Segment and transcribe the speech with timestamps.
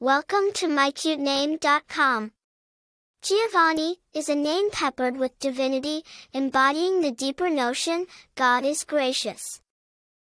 [0.00, 2.30] Welcome to mycutename.com.
[3.20, 8.06] Giovani is a name peppered with divinity, embodying the deeper notion,
[8.36, 9.60] God is gracious.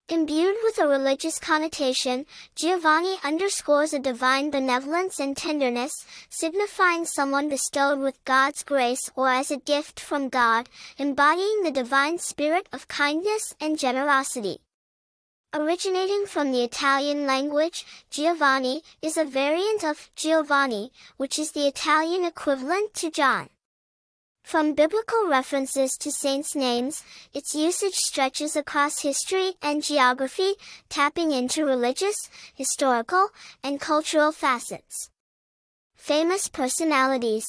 [0.08, 2.24] Imbued with a religious connotation,
[2.54, 9.50] Giovani underscores a divine benevolence and tenderness, signifying someone bestowed with God's grace or as
[9.50, 10.68] a gift from God,
[10.98, 14.60] embodying the divine spirit of kindness and generosity.
[15.54, 22.22] Originating from the Italian language, Giovani is a variant of Giovanni, which is the Italian
[22.24, 23.48] equivalent to John.
[24.44, 27.02] From biblical references to saints' names,
[27.32, 30.54] its usage stretches across history and geography,
[30.90, 32.16] tapping into religious,
[32.54, 33.30] historical,
[33.62, 35.08] and cultural facets.
[35.96, 37.46] Famous personalities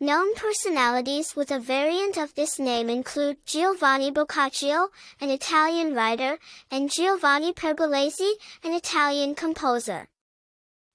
[0.00, 4.90] Known personalities with a variant of this name include Giovanni Boccaccio,
[5.20, 6.38] an Italian writer,
[6.70, 10.06] and Giovanni Pergolesi, an Italian composer.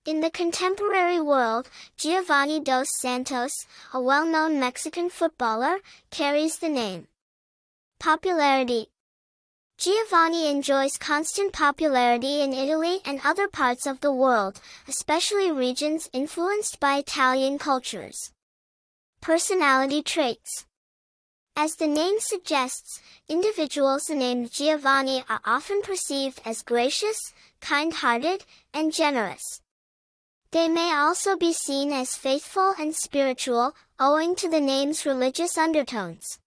[0.05, 3.51] In the contemporary world, Giovani dos Santos,
[3.93, 7.09] a well-known Mexican footballer, carries the name.
[7.99, 8.87] Popularity
[9.77, 16.79] Giovani enjoys constant popularity in Italy and other parts of the world, especially regions influenced
[16.79, 18.31] by Italian cultures.
[19.23, 20.65] Personality traits.
[21.55, 22.99] As the name suggests,
[23.29, 28.43] individuals named Giovani are often perceived as gracious, kind-hearted,
[28.73, 29.61] and generous.
[30.51, 36.39] They may also be seen as faithful and spiritual, owing to the name's religious undertones.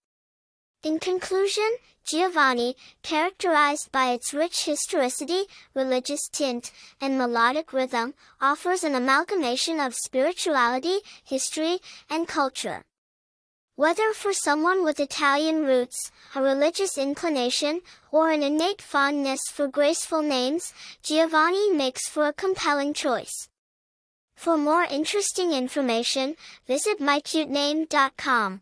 [0.83, 8.93] In conclusion, Giovani, characterized by its rich historicity, religious tint, and melodic rhythm, offers an
[8.93, 12.83] amalgamation of spirituality, history, and culture.
[13.75, 17.81] Whether for someone with Italian roots, a religious inclination,
[18.11, 23.49] or an innate fondness for graceful names, Giovani makes for a compelling choice.
[24.35, 26.35] For more interesting information,
[26.67, 28.61] visit mycutename.com.